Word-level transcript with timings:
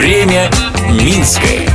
Время 0.00 0.50
Минское. 0.92 1.68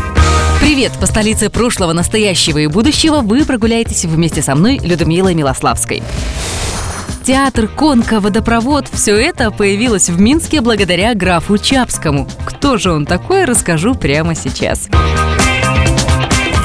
Привет! 0.60 0.94
По 1.00 1.05
столице 1.05 1.52
прошлого, 1.52 1.94
настоящего 1.94 2.58
и 2.58 2.66
будущего 2.66 3.21
вы 3.21 3.46
прогуляетесь 3.46 4.05
вместе 4.05 4.42
со 4.42 4.55
мной, 4.55 4.79
Людмилой 4.79 5.36
Милославской. 5.36 6.01
Театр, 7.24 7.67
конка, 7.67 8.19
водопровод– 8.19 8.88
все 8.92 9.15
это 9.15 9.51
появилось 9.51 10.10
в 10.10 10.19
Минске 10.19 10.62
благодаря 10.62 11.13
графу 11.13 11.60
Чапскому. 11.60 12.28
Кто 12.46 12.79
же 12.79 12.92
он 12.92 13.06
такой, 13.06 13.46
расскажу 13.46 13.94
прямо 13.94 14.33
сейчас. 14.33 14.89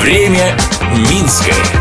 Время 0.00 0.56
Минское. 1.10 1.79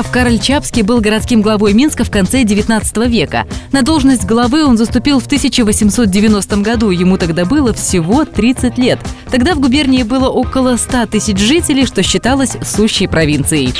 Граф 0.00 0.12
Кароль 0.12 0.38
Чапский 0.38 0.80
был 0.80 1.02
городским 1.02 1.42
главой 1.42 1.74
Минска 1.74 2.04
в 2.04 2.10
конце 2.10 2.42
19 2.42 2.96
века. 3.06 3.46
На 3.70 3.82
должность 3.82 4.24
главы 4.24 4.64
он 4.64 4.78
заступил 4.78 5.20
в 5.20 5.26
1890 5.26 6.56
году, 6.56 6.88
ему 6.88 7.18
тогда 7.18 7.44
было 7.44 7.74
всего 7.74 8.24
30 8.24 8.78
лет. 8.78 8.98
Тогда 9.30 9.54
в 9.54 9.60
губернии 9.60 10.02
было 10.02 10.30
около 10.30 10.78
100 10.78 11.04
тысяч 11.04 11.36
жителей, 11.36 11.84
что 11.84 12.02
считалось 12.02 12.56
сущей 12.64 13.08
провинцией. 13.08 13.74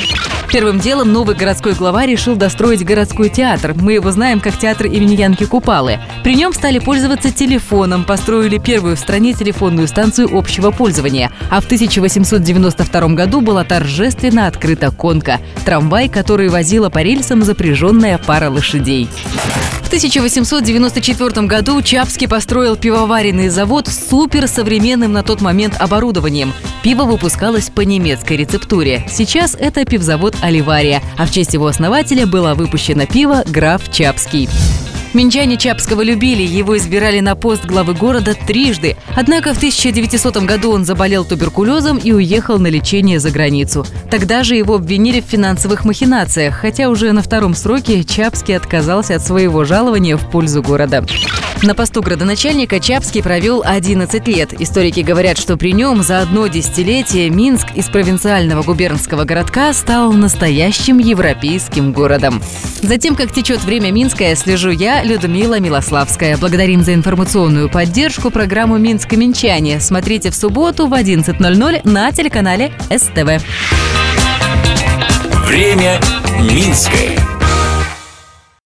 Первым 0.51 0.81
делом 0.81 1.13
новый 1.13 1.33
городской 1.33 1.73
глава 1.73 2.05
решил 2.05 2.35
достроить 2.35 2.83
городской 2.83 3.29
театр. 3.29 3.73
Мы 3.73 3.93
его 3.93 4.11
знаем 4.11 4.41
как 4.41 4.57
театр 4.57 4.87
имени 4.87 5.15
Янки 5.15 5.45
Купалы. 5.45 5.97
При 6.25 6.35
нем 6.35 6.53
стали 6.53 6.79
пользоваться 6.79 7.31
телефоном, 7.31 8.03
построили 8.03 8.57
первую 8.57 8.97
в 8.97 8.99
стране 8.99 9.33
телефонную 9.33 9.87
станцию 9.87 10.37
общего 10.37 10.71
пользования. 10.71 11.31
А 11.49 11.61
в 11.61 11.65
1892 11.65 13.07
году 13.15 13.39
была 13.39 13.63
торжественно 13.63 14.45
открыта 14.47 14.91
конка– 14.91 15.39
трамвай, 15.65 16.09
который 16.11 16.49
возила 16.49 16.89
по 16.89 16.99
рельсам 16.99 17.43
запряженная 17.43 18.17
пара 18.17 18.49
лошадей. 18.49 19.07
В 19.81 19.87
1894 19.87 21.47
году 21.47 21.81
Чапский 21.81 22.27
построил 22.27 22.77
пивоваренный 22.77 23.49
завод 23.49 23.87
с 23.87 24.09
суперсовременным 24.09 25.11
на 25.11 25.23
тот 25.23 25.41
момент 25.41 25.75
оборудованием. 25.79 26.53
Пиво 26.81 27.03
выпускалось 27.03 27.69
по 27.69 27.81
немецкой 27.81 28.37
рецептуре. 28.37 29.05
Сейчас 29.09 29.55
это 29.59 29.83
пивзавод 29.83 30.35
«Оливария», 30.41 31.01
а 31.17 31.25
в 31.25 31.31
честь 31.31 31.53
его 31.53 31.67
основателя 31.67 32.25
было 32.25 32.53
выпущено 32.53 33.05
пиво 33.05 33.43
«Граф 33.47 33.91
Чапский». 33.91 34.47
Минчане 35.13 35.57
Чапского 35.57 36.01
любили, 36.01 36.41
его 36.41 36.77
избирали 36.77 37.19
на 37.19 37.35
пост 37.35 37.65
главы 37.65 37.93
города 37.93 38.33
трижды. 38.33 38.95
Однако 39.13 39.53
в 39.53 39.57
1900 39.57 40.37
году 40.45 40.71
он 40.71 40.85
заболел 40.85 41.25
туберкулезом 41.25 41.97
и 41.97 42.13
уехал 42.13 42.59
на 42.59 42.67
лечение 42.67 43.19
за 43.19 43.29
границу. 43.29 43.85
Тогда 44.09 44.43
же 44.43 44.55
его 44.55 44.75
обвинили 44.75 45.19
в 45.19 45.25
финансовых 45.25 45.83
махинациях, 45.83 46.55
хотя 46.55 46.87
уже 46.87 47.11
на 47.11 47.21
втором 47.21 47.55
сроке 47.55 48.05
Чапский 48.05 48.55
отказался 48.55 49.15
от 49.15 49.21
своего 49.21 49.65
жалования 49.65 50.15
в 50.15 50.29
пользу 50.29 50.63
города. 50.63 51.05
На 51.63 51.75
посту 51.75 52.01
градоначальника 52.01 52.79
Чапский 52.79 53.21
провел 53.21 53.61
11 53.63 54.27
лет. 54.27 54.59
Историки 54.59 55.01
говорят, 55.01 55.37
что 55.37 55.57
при 55.57 55.73
нем 55.73 56.01
за 56.01 56.21
одно 56.21 56.47
десятилетие 56.47 57.29
Минск 57.29 57.67
из 57.75 57.85
провинциального 57.85 58.63
губернского 58.63 59.25
городка 59.25 59.71
стал 59.73 60.11
настоящим 60.11 60.97
европейским 60.97 61.91
городом. 61.91 62.41
Затем, 62.81 63.15
как 63.15 63.31
течет 63.31 63.63
время 63.63 63.91
Минское, 63.91 64.35
слежу 64.35 64.71
я, 64.71 65.00
Людмила 65.03 65.59
Милославская. 65.59 66.37
Благодарим 66.37 66.83
за 66.83 66.93
информационную 66.93 67.69
поддержку 67.69 68.31
программу 68.31 68.77
«Минск 68.77 69.11
Минчане». 69.13 69.79
Смотрите 69.79 70.31
в 70.31 70.35
субботу 70.35 70.87
в 70.87 70.93
11.00 70.93 71.81
на 71.83 72.11
телеканале 72.11 72.71
СТВ. 72.89 73.43
Время 75.47 75.99
Минское. 76.39 77.20